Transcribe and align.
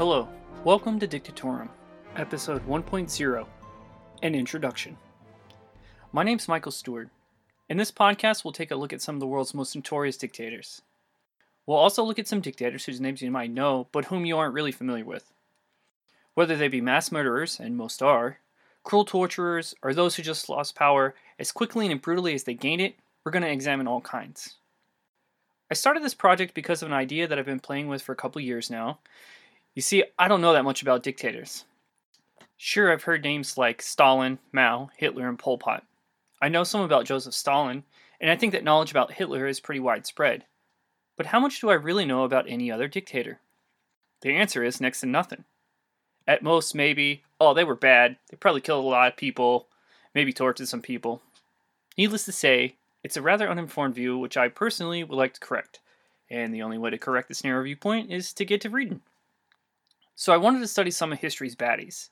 Hello, 0.00 0.26
welcome 0.64 0.98
to 0.98 1.06
Dictatorum, 1.06 1.68
episode 2.16 2.66
1.0, 2.66 3.46
an 4.22 4.34
introduction. 4.34 4.96
My 6.10 6.22
name's 6.22 6.48
Michael 6.48 6.72
Stewart. 6.72 7.10
In 7.68 7.76
this 7.76 7.92
podcast, 7.92 8.42
we'll 8.42 8.52
take 8.52 8.70
a 8.70 8.76
look 8.76 8.94
at 8.94 9.02
some 9.02 9.16
of 9.16 9.20
the 9.20 9.26
world's 9.26 9.52
most 9.52 9.76
notorious 9.76 10.16
dictators. 10.16 10.80
We'll 11.66 11.76
also 11.76 12.02
look 12.02 12.18
at 12.18 12.26
some 12.26 12.40
dictators 12.40 12.86
whose 12.86 12.98
names 12.98 13.20
you 13.20 13.30
might 13.30 13.50
know, 13.50 13.88
but 13.92 14.06
whom 14.06 14.24
you 14.24 14.38
aren't 14.38 14.54
really 14.54 14.72
familiar 14.72 15.04
with. 15.04 15.30
Whether 16.32 16.56
they 16.56 16.68
be 16.68 16.80
mass 16.80 17.12
murderers, 17.12 17.60
and 17.60 17.76
most 17.76 18.02
are, 18.02 18.38
cruel 18.84 19.04
torturers, 19.04 19.74
or 19.82 19.92
those 19.92 20.16
who 20.16 20.22
just 20.22 20.48
lost 20.48 20.74
power 20.74 21.14
as 21.38 21.52
quickly 21.52 21.92
and 21.92 22.00
brutally 22.00 22.32
as 22.32 22.44
they 22.44 22.54
gained 22.54 22.80
it, 22.80 22.94
we're 23.22 23.32
going 23.32 23.42
to 23.42 23.50
examine 23.50 23.86
all 23.86 24.00
kinds. 24.00 24.56
I 25.70 25.74
started 25.74 26.02
this 26.02 26.14
project 26.14 26.54
because 26.54 26.80
of 26.80 26.88
an 26.88 26.94
idea 26.94 27.28
that 27.28 27.38
I've 27.38 27.44
been 27.44 27.60
playing 27.60 27.88
with 27.88 28.00
for 28.00 28.12
a 28.12 28.16
couple 28.16 28.40
years 28.40 28.70
now. 28.70 29.00
You 29.74 29.82
see, 29.82 30.04
I 30.18 30.28
don't 30.28 30.40
know 30.40 30.52
that 30.52 30.64
much 30.64 30.82
about 30.82 31.02
dictators. 31.02 31.64
Sure, 32.56 32.92
I've 32.92 33.04
heard 33.04 33.22
names 33.22 33.56
like 33.56 33.80
Stalin, 33.80 34.38
Mao, 34.52 34.90
Hitler, 34.96 35.28
and 35.28 35.38
Pol 35.38 35.58
Pot. 35.58 35.84
I 36.42 36.48
know 36.48 36.64
some 36.64 36.80
about 36.80 37.06
Joseph 37.06 37.34
Stalin, 37.34 37.84
and 38.20 38.30
I 38.30 38.36
think 38.36 38.52
that 38.52 38.64
knowledge 38.64 38.90
about 38.90 39.12
Hitler 39.12 39.46
is 39.46 39.60
pretty 39.60 39.80
widespread. 39.80 40.44
But 41.16 41.26
how 41.26 41.40
much 41.40 41.60
do 41.60 41.70
I 41.70 41.74
really 41.74 42.04
know 42.04 42.24
about 42.24 42.48
any 42.48 42.70
other 42.70 42.88
dictator? 42.88 43.40
The 44.22 44.30
answer 44.30 44.62
is 44.64 44.80
next 44.80 45.00
to 45.00 45.06
nothing. 45.06 45.44
At 46.26 46.42
most, 46.42 46.74
maybe, 46.74 47.22
oh, 47.40 47.54
they 47.54 47.64
were 47.64 47.74
bad. 47.74 48.16
They 48.30 48.36
probably 48.36 48.60
killed 48.60 48.84
a 48.84 48.88
lot 48.88 49.12
of 49.12 49.16
people, 49.16 49.68
maybe 50.14 50.32
tortured 50.32 50.68
some 50.68 50.82
people. 50.82 51.22
Needless 51.96 52.24
to 52.26 52.32
say, 52.32 52.76
it's 53.02 53.16
a 53.16 53.22
rather 53.22 53.48
uninformed 53.48 53.94
view 53.94 54.18
which 54.18 54.36
I 54.36 54.48
personally 54.48 55.02
would 55.02 55.16
like 55.16 55.34
to 55.34 55.40
correct. 55.40 55.80
And 56.30 56.54
the 56.54 56.62
only 56.62 56.78
way 56.78 56.90
to 56.90 56.98
correct 56.98 57.28
this 57.28 57.44
narrow 57.44 57.64
viewpoint 57.64 58.12
is 58.12 58.32
to 58.34 58.44
get 58.44 58.60
to 58.62 58.70
reading. 58.70 59.00
So 60.20 60.34
I 60.34 60.36
wanted 60.36 60.58
to 60.58 60.66
study 60.66 60.90
some 60.90 61.12
of 61.12 61.18
history's 61.20 61.56
baddies. 61.56 62.10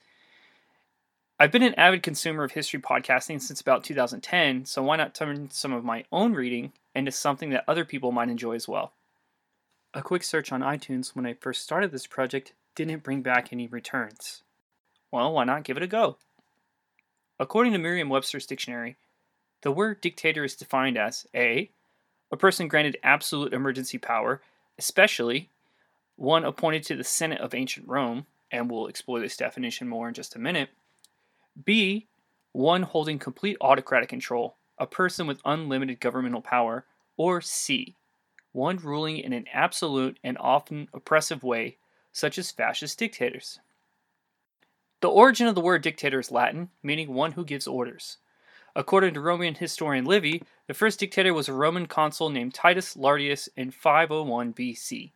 I've 1.38 1.52
been 1.52 1.62
an 1.62 1.74
avid 1.74 2.02
consumer 2.02 2.42
of 2.42 2.52
history 2.52 2.80
podcasting 2.80 3.38
since 3.38 3.60
about 3.60 3.84
2010, 3.84 4.64
so 4.64 4.82
why 4.82 4.96
not 4.96 5.14
turn 5.14 5.50
some 5.50 5.74
of 5.74 5.84
my 5.84 6.06
own 6.10 6.32
reading 6.32 6.72
into 6.94 7.12
something 7.12 7.50
that 7.50 7.64
other 7.68 7.84
people 7.84 8.10
might 8.10 8.30
enjoy 8.30 8.54
as 8.54 8.66
well? 8.66 8.92
A 9.92 10.00
quick 10.00 10.22
search 10.22 10.50
on 10.52 10.62
iTunes 10.62 11.14
when 11.14 11.26
I 11.26 11.34
first 11.34 11.62
started 11.62 11.92
this 11.92 12.06
project 12.06 12.54
didn't 12.74 13.02
bring 13.02 13.20
back 13.20 13.52
any 13.52 13.66
returns. 13.66 14.42
Well, 15.12 15.34
why 15.34 15.44
not 15.44 15.64
give 15.64 15.76
it 15.76 15.82
a 15.82 15.86
go? 15.86 16.16
According 17.38 17.74
to 17.74 17.78
Merriam 17.78 18.08
Webster's 18.08 18.46
dictionary, 18.46 18.96
the 19.60 19.70
word 19.70 20.00
dictator 20.00 20.44
is 20.44 20.56
defined 20.56 20.96
as 20.96 21.26
A. 21.34 21.68
A 22.32 22.38
person 22.38 22.68
granted 22.68 22.96
absolute 23.02 23.52
emergency 23.52 23.98
power, 23.98 24.40
especially 24.78 25.50
one 26.18 26.44
appointed 26.44 26.82
to 26.82 26.96
the 26.96 27.04
Senate 27.04 27.40
of 27.40 27.54
ancient 27.54 27.86
Rome, 27.86 28.26
and 28.50 28.68
we'll 28.68 28.88
explore 28.88 29.20
this 29.20 29.36
definition 29.36 29.88
more 29.88 30.08
in 30.08 30.14
just 30.14 30.34
a 30.34 30.40
minute. 30.40 30.70
B. 31.64 32.08
One 32.52 32.82
holding 32.82 33.20
complete 33.20 33.56
autocratic 33.60 34.08
control, 34.08 34.56
a 34.78 34.86
person 34.86 35.28
with 35.28 35.40
unlimited 35.44 36.00
governmental 36.00 36.40
power. 36.40 36.84
Or 37.16 37.40
C. 37.40 37.94
One 38.50 38.78
ruling 38.78 39.18
in 39.18 39.32
an 39.32 39.44
absolute 39.52 40.18
and 40.24 40.36
often 40.38 40.88
oppressive 40.92 41.44
way, 41.44 41.76
such 42.12 42.36
as 42.36 42.50
fascist 42.50 42.98
dictators. 42.98 43.60
The 45.00 45.08
origin 45.08 45.46
of 45.46 45.54
the 45.54 45.60
word 45.60 45.82
dictator 45.82 46.18
is 46.18 46.32
Latin, 46.32 46.70
meaning 46.82 47.14
one 47.14 47.32
who 47.32 47.44
gives 47.44 47.68
orders. 47.68 48.16
According 48.74 49.14
to 49.14 49.20
Roman 49.20 49.54
historian 49.54 50.04
Livy, 50.04 50.42
the 50.66 50.74
first 50.74 50.98
dictator 50.98 51.32
was 51.32 51.48
a 51.48 51.52
Roman 51.52 51.86
consul 51.86 52.28
named 52.28 52.54
Titus 52.54 52.96
Lartius 52.96 53.48
in 53.56 53.70
501 53.70 54.52
BC. 54.52 55.12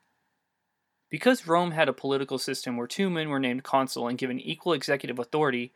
Because 1.12 1.46
Rome 1.46 1.72
had 1.72 1.90
a 1.90 1.92
political 1.92 2.38
system 2.38 2.78
where 2.78 2.86
two 2.86 3.10
men 3.10 3.28
were 3.28 3.38
named 3.38 3.64
consul 3.64 4.08
and 4.08 4.16
given 4.16 4.40
equal 4.40 4.72
executive 4.72 5.18
authority, 5.18 5.74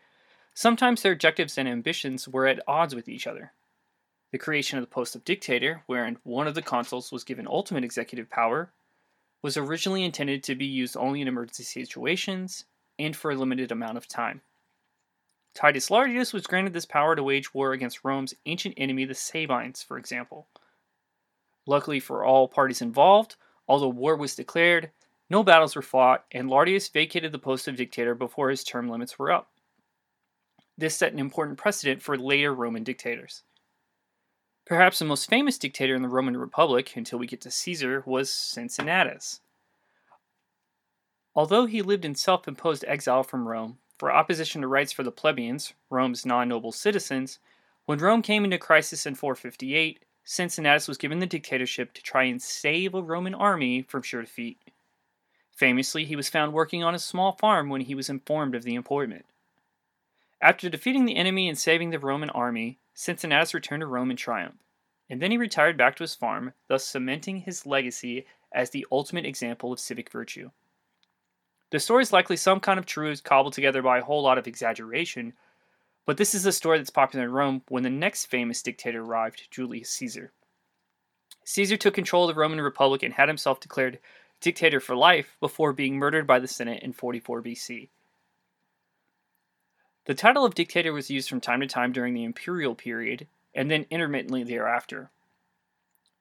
sometimes 0.55 1.03
their 1.03 1.13
objectives 1.13 1.59
and 1.59 1.69
ambitions 1.69 2.27
were 2.27 2.47
at 2.47 2.67
odds 2.67 2.95
with 2.95 3.07
each 3.07 3.27
other. 3.27 3.53
The 4.33 4.39
creation 4.39 4.79
of 4.79 4.83
the 4.83 4.91
post 4.91 5.15
of 5.15 5.27
dictator, 5.27 5.83
wherein 5.85 6.17
one 6.25 6.47
of 6.47 6.55
the 6.55 6.63
consuls 6.63 7.13
was 7.13 7.23
given 7.23 7.47
ultimate 7.47 7.85
executive 7.85 8.31
power, 8.31 8.71
was 9.43 9.59
originally 9.59 10.05
intended 10.05 10.43
to 10.45 10.55
be 10.55 10.65
used 10.65 10.97
only 10.97 11.21
in 11.21 11.29
emergency 11.29 11.65
situations 11.65 12.65
and 12.99 13.15
for 13.15 13.31
a 13.31 13.37
limited 13.37 13.71
amount 13.71 13.99
of 13.99 14.09
time. 14.09 14.41
Titus 15.53 15.91
Lartius 15.91 16.33
was 16.33 16.47
granted 16.47 16.73
this 16.73 16.87
power 16.87 17.15
to 17.15 17.23
wage 17.23 17.53
war 17.53 17.73
against 17.73 18.05
Rome's 18.05 18.33
ancient 18.47 18.73
enemy, 18.79 19.05
the 19.05 19.15
Sabines, 19.15 19.83
for 19.83 19.99
example. 19.99 20.47
Luckily 21.67 22.01
for 22.01 22.25
all 22.25 22.49
parties 22.49 22.81
involved, 22.81 23.37
although 23.69 23.89
war 23.89 24.17
was 24.17 24.35
declared, 24.35 24.93
no 25.29 25.43
battles 25.43 25.75
were 25.75 25.83
fought, 25.83 26.25
and 26.31 26.49
Lartius 26.49 26.89
vacated 26.89 27.33
the 27.33 27.39
post 27.39 27.67
of 27.67 27.77
dictator 27.77 28.15
before 28.15 28.51
his 28.51 28.63
term 28.63 28.89
limits 28.89 29.19
were 29.19 29.33
up. 29.33 29.51
This 30.79 30.97
set 30.97 31.13
an 31.13 31.19
important 31.19 31.59
precedent 31.59 32.03
for 32.03 32.17
later 32.17 32.55
Roman 32.55 32.85
dictators. 32.85 33.43
Perhaps 34.67 34.99
the 34.99 35.05
most 35.05 35.29
famous 35.31 35.59
dictator 35.59 35.95
in 35.95 36.03
the 36.03 36.09
Roman 36.09 36.37
Republic, 36.37 36.97
until 36.97 37.19
we 37.19 37.27
get 37.27 37.41
to 37.43 37.51
Caesar, 37.51 38.03
was 38.05 38.31
Cincinnatus. 38.31 39.41
Although 41.35 41.67
he 41.67 41.83
lived 41.83 42.05
in 42.05 42.15
self 42.15 42.49
imposed 42.49 42.85
exile 42.87 43.23
from 43.23 43.49
Rome, 43.49 43.79
for 43.99 44.13
opposition 44.13 44.61
to 44.63 44.69
rights 44.69 44.93
for 44.93 45.03
the 45.03 45.13
plebeians, 45.13 45.73
Rome's 45.91 46.27
non 46.27 46.49
noble 46.49 46.73
citizens, 46.73 47.39
when 47.85 47.99
Rome 47.99 48.23
came 48.23 48.45
into 48.45 48.59
crisis 48.59 49.07
in 49.07 49.15
458, 49.15 50.05
Cincinnatus 50.25 50.89
was 50.89 50.99
given 50.99 51.21
the 51.21 51.27
dictatorship 51.27 51.95
to 51.95 52.03
try 52.03 52.25
and 52.25 52.43
save 52.43 52.95
a 52.95 53.03
Roman 53.03 53.35
army 53.35 53.83
from 53.83 54.03
sure 54.03 54.23
defeat. 54.23 54.59
Famously, 55.57 56.05
he 56.05 56.17
was 56.17 56.29
found 56.29 56.53
working 56.53 56.85
on 56.85 56.95
a 56.95 56.99
small 56.99 57.33
farm 57.33 57.71
when 57.71 57.81
he 57.81 57.95
was 57.95 58.11
informed 58.11 58.55
of 58.55 58.63
the 58.63 58.77
appointment. 58.77 59.25
After 60.39 60.69
defeating 60.69 61.07
the 61.07 61.17
enemy 61.17 61.49
and 61.49 61.59
saving 61.59 61.91
the 61.91 61.99
Roman 61.99 62.29
army, 62.31 62.79
Cincinnatus 62.95 63.55
returned 63.55 63.81
to 63.81 63.87
Rome 63.87 64.11
in 64.11 64.19
triumph, 64.19 64.57
and 65.09 65.21
then 65.21 65.31
he 65.31 65.39
retired 65.39 65.79
back 65.79 65.97
to 65.97 66.03
his 66.03 66.15
farm, 66.15 66.53
thus 66.69 66.87
cementing 66.87 67.41
his 67.41 67.65
legacy 67.65 68.27
as 68.53 68.69
the 68.69 68.87
ultimate 68.93 69.25
example 69.25 69.73
of 69.73 69.81
civic 69.81 70.13
virtue. 70.13 70.51
The 71.71 71.81
story 71.81 72.03
is 72.03 72.13
likely 72.13 72.37
some 72.37 72.61
kind 72.61 72.79
of 72.79 72.85
truth 72.85 73.25
cobbled 73.25 73.55
together 73.55 73.81
by 73.81 73.99
a 73.99 74.05
whole 74.05 74.23
lot 74.23 74.37
of 74.37 74.47
exaggeration, 74.47 75.33
but 76.05 76.19
this 76.19 76.35
is 76.35 76.45
a 76.45 76.53
story 76.53 76.77
that's 76.77 76.91
popular 76.91 77.25
in 77.25 77.33
Rome 77.33 77.63
when 77.69 77.83
the 77.83 77.91
next 77.91 78.27
famous 78.27 78.63
dictator 78.63 79.03
arrived, 79.03 79.49
Julius 79.51 79.89
Caesar. 79.91 80.33
Caesar 81.45 81.79
took 81.79 81.95
control 81.95 82.29
of 82.29 82.35
the 82.35 82.41
Roman 82.41 82.61
Republic 82.61 83.03
and 83.03 83.15
had 83.15 83.29
himself 83.29 83.59
declared 83.59 83.99
dictator 84.41 84.81
for 84.81 84.97
life 84.97 85.37
before 85.41 85.73
being 85.73 85.97
murdered 85.97 86.27
by 86.27 86.39
the 86.39 86.49
Senate 86.49 86.83
in 86.83 86.93
44 86.93 87.43
BC. 87.43 87.89
The 90.07 90.15
title 90.15 90.45
of 90.45 90.55
dictator 90.55 90.93
was 90.93 91.11
used 91.11 91.29
from 91.29 91.41
time 91.41 91.61
to 91.61 91.67
time 91.67 91.93
during 91.93 92.15
the 92.15 92.25
imperial 92.25 92.75
period, 92.75 93.27
and 93.55 93.71
then 93.71 93.87
intermittently 93.91 94.45
thereafter. 94.45 95.11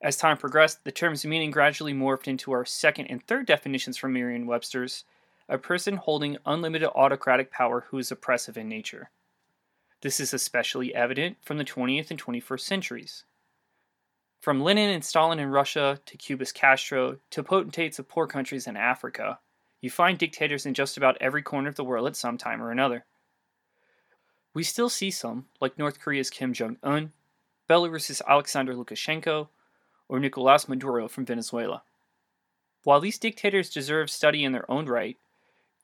As 0.02 0.18
time 0.18 0.38
progressed, 0.38 0.84
the 0.84 0.92
term's 0.92 1.26
meaning 1.26 1.52
gradually 1.52 1.94
morphed 1.94 2.28
into 2.28 2.52
our 2.52 2.66
second 2.66 3.08
and 3.08 3.26
third 3.26 3.46
definitions 3.46 3.98
from 3.98 4.14
Merriam 4.14 4.46
Webster's 4.46 5.04
a 5.48 5.58
person 5.58 5.98
holding 5.98 6.38
unlimited 6.46 6.90
autocratic 6.96 7.52
power 7.52 7.86
who 7.90 8.00
is 8.00 8.12
oppressive 8.12 8.58
in 8.58 8.68
nature. 8.68 9.10
This 10.02 10.20
is 10.20 10.34
especially 10.34 10.94
evident 10.94 11.38
from 11.42 11.58
the 11.58 11.66
20th 11.66 12.10
and 12.10 12.22
21st 12.22 12.60
centuries. 12.62 13.24
From 14.46 14.62
Lenin 14.62 14.92
and 14.92 15.04
Stalin 15.04 15.40
in 15.40 15.50
Russia 15.50 16.00
to 16.06 16.18
Cuba's 16.18 16.52
Castro 16.52 17.18
to 17.32 17.44
potentates 17.44 17.98
of 17.98 18.08
poor 18.08 18.28
countries 18.28 18.68
in 18.68 18.78
Africa, 18.78 19.40
you 19.82 19.90
find 19.90 20.20
dictators 20.20 20.68
in 20.68 20.76
just 20.76 20.98
about 20.98 21.18
every 21.20 21.42
corner 21.42 21.68
of 21.68 21.74
the 21.74 21.84
world 21.84 22.06
at 22.06 22.16
some 22.16 22.38
time 22.38 22.62
or 22.62 22.70
another. 22.70 23.06
We 24.54 24.62
still 24.62 24.88
see 24.88 25.10
some, 25.10 25.48
like 25.60 25.80
North 25.80 26.00
Korea's 26.00 26.30
Kim 26.30 26.54
Jong 26.54 26.78
un, 26.84 27.12
Belarus's 27.68 28.22
Alexander 28.28 28.76
Lukashenko, 28.76 29.48
or 30.08 30.20
Nicolas 30.20 30.70
Maduro 30.70 31.08
from 31.08 31.26
Venezuela. 31.26 31.82
While 32.84 33.00
these 33.00 33.18
dictators 33.18 33.72
deserve 33.72 34.12
study 34.12 34.44
in 34.44 34.52
their 34.52 34.70
own 34.70 34.86
right, 34.86 35.18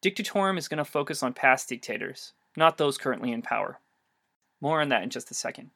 Dictatorum 0.04 0.60
is 0.60 0.68
going 0.68 0.78
to 0.78 0.86
focus 0.86 1.24
on 1.24 1.34
past 1.34 1.68
dictators, 1.68 2.34
not 2.56 2.78
those 2.78 3.00
currently 3.00 3.32
in 3.32 3.42
power. 3.42 3.80
More 4.62 4.82
on 4.82 4.90
that 4.90 5.02
in 5.02 5.10
just 5.10 5.32
a 5.32 5.34
second. 5.34 5.72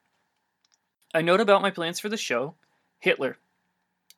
A 1.16 1.24
note 1.24 1.42
about 1.42 1.64
my 1.64 1.72
plans 1.72 2.00
for 2.00 2.10
the 2.10 2.18
show 2.18 2.54
Hitler. 3.00 3.38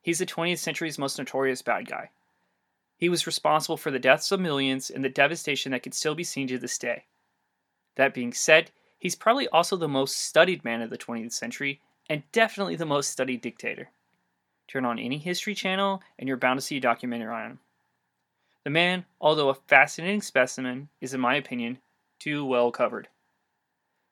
He's 0.01 0.19
the 0.19 0.25
20th 0.25 0.59
century's 0.59 0.97
most 0.97 1.17
notorious 1.17 1.61
bad 1.61 1.87
guy. 1.87 2.09
He 2.97 3.09
was 3.09 3.27
responsible 3.27 3.77
for 3.77 3.91
the 3.91 3.99
deaths 3.99 4.31
of 4.31 4.39
millions 4.39 4.89
and 4.89 5.03
the 5.03 5.09
devastation 5.09 5.71
that 5.71 5.83
can 5.83 5.91
still 5.91 6.15
be 6.15 6.23
seen 6.23 6.47
to 6.47 6.57
this 6.57 6.77
day. 6.77 7.05
That 7.95 8.13
being 8.13 8.33
said, 8.33 8.71
he's 8.97 9.15
probably 9.15 9.47
also 9.49 9.75
the 9.75 9.87
most 9.87 10.17
studied 10.17 10.63
man 10.63 10.81
of 10.81 10.89
the 10.89 10.97
20th 10.97 11.33
century 11.33 11.81
and 12.09 12.23
definitely 12.31 12.75
the 12.75 12.85
most 12.85 13.11
studied 13.11 13.41
dictator. 13.41 13.89
Turn 14.67 14.85
on 14.85 14.99
any 14.99 15.17
history 15.17 15.55
channel 15.55 16.01
and 16.17 16.27
you're 16.27 16.37
bound 16.37 16.59
to 16.59 16.65
see 16.65 16.77
a 16.77 16.81
documentary 16.81 17.33
on 17.33 17.51
him. 17.51 17.59
The 18.63 18.71
man, 18.71 19.05
although 19.21 19.49
a 19.49 19.53
fascinating 19.53 20.21
specimen, 20.21 20.89
is, 20.99 21.13
in 21.13 21.21
my 21.21 21.35
opinion, 21.35 21.79
too 22.19 22.43
well 22.43 22.71
covered. 22.71 23.07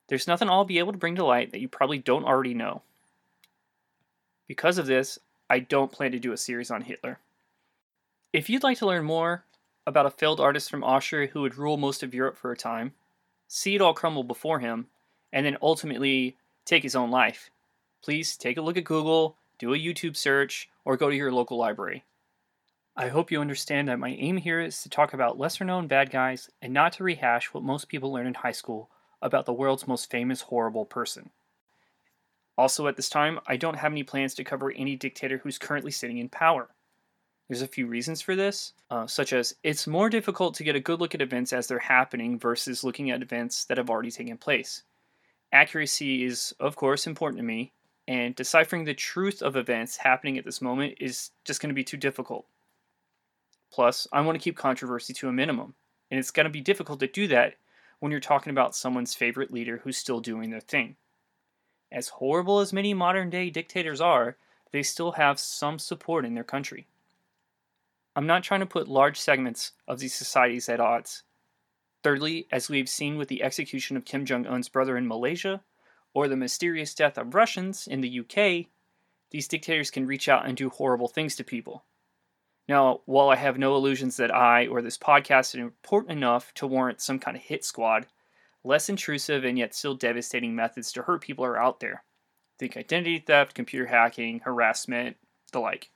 There's 0.08 0.28
nothing 0.28 0.50
I'll 0.50 0.64
be 0.64 0.80
able 0.80 0.92
to 0.92 0.98
bring 0.98 1.16
to 1.16 1.26
light 1.26 1.52
that 1.52 1.60
you 1.60 1.68
probably 1.68 1.98
don't 1.98 2.24
already 2.24 2.54
know. 2.54 2.84
Because 4.47 4.77
of 4.77 4.86
this, 4.86 5.19
I 5.50 5.59
don't 5.59 5.92
plan 5.92 6.12
to 6.12 6.19
do 6.19 6.31
a 6.31 6.38
series 6.38 6.71
on 6.71 6.81
Hitler. 6.81 7.19
If 8.33 8.50
you'd 8.50 8.63
like 8.63 8.77
to 8.80 8.86
learn 8.86 9.06
more, 9.06 9.45
about 9.88 10.06
a 10.06 10.12
failed 10.12 10.39
artist 10.39 10.69
from 10.69 10.83
Austria 10.83 11.27
who 11.27 11.42
would 11.42 11.57
rule 11.57 11.77
most 11.77 12.03
of 12.03 12.13
Europe 12.13 12.38
for 12.38 12.51
a 12.51 12.57
time, 12.57 12.94
see 13.47 13.75
it 13.75 13.81
all 13.81 13.94
crumble 13.94 14.24
before 14.24 14.59
him, 14.59 14.88
and 15.31 15.45
then 15.45 15.57
ultimately 15.62 16.36
take 16.65 16.83
his 16.83 16.95
own 16.95 17.12
life. 17.12 17.50
Please 18.03 18.38
take 18.38 18.57
a 18.57 18.62
look 18.62 18.77
at 18.77 18.83
Google, 18.83 19.36
do 19.59 19.74
a 19.74 19.77
YouTube 19.77 20.15
search, 20.15 20.69
or 20.83 20.97
go 20.97 21.09
to 21.09 21.15
your 21.15 21.31
local 21.31 21.57
library. 21.57 22.03
I 22.97 23.09
hope 23.09 23.31
you 23.31 23.42
understand 23.42 23.89
that 23.89 24.00
my 24.00 24.09
aim 24.09 24.38
here 24.38 24.62
is 24.62 24.81
to 24.83 24.89
talk 24.89 25.13
about 25.13 25.38
lesser 25.38 25.65
known 25.65 25.88
bad 25.88 26.12
guys 26.12 26.50
and 26.62 26.74
not 26.74 26.94
to 26.94 27.03
rehash 27.03 27.53
what 27.53 27.63
most 27.63 27.89
people 27.89 28.12
learn 28.12 28.27
in 28.27 28.36
high 28.36 28.53
school 28.53 28.89
about 29.21 29.45
the 29.45 29.53
world's 29.53 29.88
most 29.88 30.09
famous 30.09 30.42
horrible 30.42 30.86
person. 30.86 31.30
Also, 32.57 32.88
at 32.88 32.96
this 32.96 33.10
time, 33.10 33.40
I 33.48 33.57
don't 33.57 33.78
have 33.78 33.92
any 33.92 34.04
plans 34.04 34.34
to 34.36 34.44
cover 34.44 34.72
any 34.72 34.96
dictator 34.96 35.40
who's 35.40 35.57
currently 35.57 35.92
sitting 35.92 36.19
in 36.19 36.30
power. 36.30 36.69
There's 37.48 37.62
a 37.62 37.68
few 37.68 37.86
reasons 37.86 38.22
for 38.22 38.36
this, 38.36 38.74
uh, 38.90 39.06
such 39.06 39.34
as 39.34 39.56
it's 39.62 39.86
more 39.86 40.10
difficult 40.10 40.56
to 40.56 40.63
get 40.63 40.75
a 40.75 40.80
good 40.80 41.00
look 41.00 41.13
at 41.13 41.22
events 41.22 41.54
as 41.54 41.68
they're 41.68 41.80
happening 41.80 42.40
versus 42.40 42.84
looking 42.84 43.12
at 43.12 43.22
events 43.22 43.66
that 43.66 43.78
have 43.78 43.90
already 43.90 44.10
taken 44.10 44.38
place. 44.38 44.84
Accuracy 45.52 46.24
is, 46.24 46.56
of 46.60 46.75
course, 46.75 47.06
important 47.06 47.40
to 47.40 47.44
me, 47.44 47.72
and 48.07 48.36
deciphering 48.36 48.86
the 48.86 48.94
truth 48.94 49.42
of 49.42 49.56
events 49.56 49.98
happening 49.98 50.38
at 50.38 50.46
this 50.46 50.62
moment 50.62 50.98
is 51.00 51.31
just 51.44 51.62
going 51.62 51.69
to 51.69 51.75
be 51.75 51.84
too 51.84 51.98
difficult. 51.98 52.46
Plus, 53.72 54.07
I 54.12 54.22
want 54.22 54.40
to 54.40 54.44
keep 54.44 54.57
controversy 54.57 55.13
to 55.13 55.28
a 55.28 55.34
minimum, 55.34 55.75
and 56.10 56.19
it's 56.19 56.31
going 56.31 56.46
to 56.46 56.50
be 56.50 56.62
difficult 56.62 57.00
to 57.02 57.07
do 57.07 57.28
that 57.28 57.56
when 58.00 58.12
you're 58.12 58.22
talking 58.22 58.52
about 58.52 58.75
someone's 58.75 59.13
favorite 59.13 59.52
leader 59.52 59.81
who's 59.84 59.98
still 59.98 60.19
doing 60.19 60.50
their 60.50 60.60
thing. 60.60 60.96
As 61.92 62.10
horrible 62.10 62.60
as 62.60 62.74
many 62.74 62.94
modern 62.94 63.30
day 63.30 63.50
dictators 63.50 64.02
are, 64.02 64.38
they 64.72 64.84
still 64.84 65.14
have 65.14 65.40
some 65.40 65.80
support 65.80 66.26
in 66.26 66.34
their 66.34 66.44
country. 66.44 66.88
I'm 68.16 68.28
not 68.28 68.44
trying 68.44 68.62
to 68.62 68.66
put 68.66 68.88
large 68.88 69.20
segments 69.20 69.74
of 69.88 70.00
these 70.00 70.14
societies 70.14 70.70
at 70.70 70.80
odds. 70.80 71.24
Thirdly, 72.04 72.48
as 72.52 72.70
we've 72.70 72.90
seen 72.90 73.18
with 73.18 73.28
the 73.28 73.44
execution 73.44 73.98
of 73.98 74.06
Kim 74.06 74.26
Jong 74.26 74.46
un's 74.46 74.70
brother 74.70 74.96
in 74.98 75.08
Malaysia, 75.08 75.64
or 76.14 76.28
the 76.28 76.36
mysterious 76.36 76.94
death 76.94 77.18
of 77.18 77.36
Russians 77.36 77.88
in 77.88 78.02
the 78.02 78.20
UK, 78.20 78.68
these 79.31 79.48
dictators 79.48 79.92
can 79.92 80.08
reach 80.08 80.30
out 80.30 80.46
and 80.46 80.56
do 80.56 80.70
horrible 80.70 81.08
things 81.08 81.36
to 81.36 81.44
people. 81.44 81.84
Now, 82.68 83.02
while 83.06 83.30
I 83.30 83.36
have 83.36 83.58
no 83.58 83.76
illusions 83.76 84.18
that 84.18 84.34
I 84.34 84.68
or 84.68 84.81
this 84.81 84.98
podcast 84.98 85.54
is 85.54 85.62
important 85.62 86.14
enough 86.14 86.54
to 86.56 86.68
warrant 86.68 87.02
some 87.02 87.20
kind 87.20 87.36
of 87.36 87.44
hit 87.44 87.66
squad, 87.66 88.08
less 88.66 88.90
intrusive 88.90 89.44
and 89.44 89.58
yet 89.58 89.76
still 89.76 89.96
devastating 89.96 90.56
methods 90.56 90.92
to 90.94 91.04
hurt 91.04 91.22
people 91.22 91.46
are 91.46 91.58
out 91.58 91.80
there. 91.80 92.04
Think 92.58 92.78
identity 92.78 93.20
theft, 93.20 93.54
computer 93.54 93.86
hacking, 93.86 94.40
harassment, 94.40 95.18
the 95.52 95.60
like. 95.60 95.90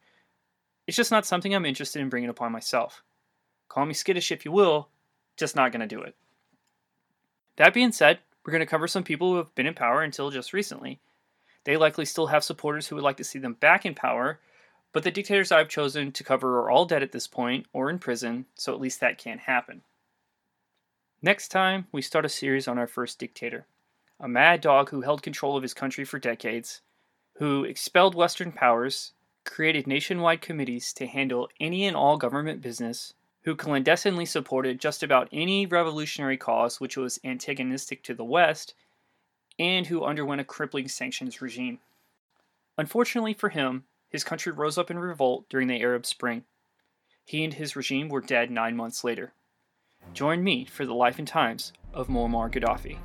It's 0.87 0.97
just 0.97 1.11
not 1.11 1.25
something 1.25 1.53
I'm 1.53 1.65
interested 1.65 2.01
in 2.01 2.09
bringing 2.09 2.29
upon 2.29 2.51
myself. 2.51 3.03
Call 3.69 3.85
me 3.85 3.93
skittish 3.93 4.31
if 4.31 4.45
you 4.45 4.51
will, 4.51 4.89
just 5.37 5.55
not 5.55 5.71
going 5.71 5.81
to 5.81 5.87
do 5.87 6.01
it. 6.01 6.15
That 7.57 7.73
being 7.73 7.91
said, 7.91 8.19
we're 8.43 8.51
going 8.51 8.61
to 8.61 8.65
cover 8.65 8.87
some 8.87 9.03
people 9.03 9.31
who 9.31 9.37
have 9.37 9.53
been 9.53 9.67
in 9.67 9.73
power 9.73 10.01
until 10.01 10.31
just 10.31 10.53
recently. 10.53 10.99
They 11.65 11.77
likely 11.77 12.05
still 12.05 12.27
have 12.27 12.43
supporters 12.43 12.87
who 12.87 12.95
would 12.95 13.03
like 13.03 13.17
to 13.17 13.23
see 13.23 13.39
them 13.39 13.53
back 13.53 13.85
in 13.85 13.93
power, 13.93 14.39
but 14.91 15.03
the 15.03 15.11
dictators 15.11 15.51
I've 15.51 15.69
chosen 15.69 16.11
to 16.13 16.23
cover 16.23 16.59
are 16.59 16.71
all 16.71 16.85
dead 16.85 17.03
at 17.03 17.11
this 17.11 17.27
point 17.27 17.67
or 17.73 17.89
in 17.89 17.99
prison, 17.99 18.45
so 18.55 18.73
at 18.73 18.81
least 18.81 19.01
that 19.01 19.17
can't 19.17 19.41
happen. 19.41 19.81
Next 21.21 21.49
time, 21.49 21.87
we 21.91 22.01
start 22.01 22.23
a 22.23 22.29
series 22.29 22.65
on 22.65 22.77
our 22.77 22.87
first 22.87 23.19
dictator, 23.19 23.65
a 24.21 24.27
mad 24.29 24.61
dog 24.61 24.89
who 24.89 25.01
held 25.01 25.21
control 25.21 25.57
of 25.57 25.63
his 25.63 25.73
country 25.73 26.05
for 26.05 26.17
decades, 26.17 26.79
who 27.39 27.65
expelled 27.65 28.15
Western 28.15 28.53
powers, 28.53 29.11
created 29.43 29.85
nationwide 29.85 30.39
committees 30.41 30.93
to 30.93 31.07
handle 31.07 31.49
any 31.59 31.85
and 31.85 31.97
all 31.97 32.15
government 32.15 32.61
business, 32.61 33.13
who 33.43 33.53
clandestinely 33.53 34.25
supported 34.25 34.79
just 34.79 35.03
about 35.03 35.27
any 35.33 35.65
revolutionary 35.65 36.37
cause 36.37 36.79
which 36.79 36.95
was 36.95 37.19
antagonistic 37.25 38.01
to 38.03 38.13
the 38.13 38.23
West, 38.23 38.73
and 39.57 39.87
who 39.87 40.05
underwent 40.05 40.39
a 40.39 40.45
crippling 40.45 40.87
sanctions 40.87 41.41
regime. 41.41 41.79
Unfortunately 42.77 43.33
for 43.33 43.49
him, 43.49 43.83
his 44.09 44.23
country 44.23 44.53
rose 44.53 44.77
up 44.77 44.89
in 44.89 44.97
revolt 44.97 45.49
during 45.49 45.67
the 45.67 45.81
Arab 45.81 46.05
Spring. 46.05 46.45
He 47.25 47.43
and 47.43 47.55
his 47.55 47.75
regime 47.75 48.07
were 48.07 48.21
dead 48.21 48.49
nine 48.49 48.77
months 48.77 49.03
later. 49.03 49.33
Join 50.13 50.43
me 50.43 50.65
for 50.65 50.85
the 50.85 50.93
life 50.93 51.19
and 51.19 51.27
times 51.27 51.71
of 51.93 52.07
Muammar 52.07 52.51
Gaddafi. 52.51 52.97